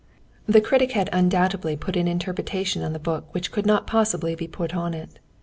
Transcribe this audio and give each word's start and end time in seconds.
The 0.47 0.61
critic 0.61 0.93
had 0.93 1.11
undoubtedly 1.13 1.77
put 1.77 1.95
an 1.95 2.07
interpretation 2.07 2.81
upon 2.81 2.93
the 2.93 2.97
book 2.97 3.31
which 3.35 3.51
could 3.51 3.67
not 3.67 3.85
possibly 3.85 4.33
be 4.33 4.47
put 4.47 4.73
on 4.75 4.95
it. 4.95 5.19